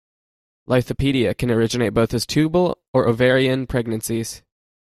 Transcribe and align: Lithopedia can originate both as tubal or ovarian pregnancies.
Lithopedia 0.67 1.37
can 1.37 1.51
originate 1.51 1.93
both 1.93 2.11
as 2.15 2.25
tubal 2.25 2.79
or 2.91 3.07
ovarian 3.07 3.67
pregnancies. 3.67 4.41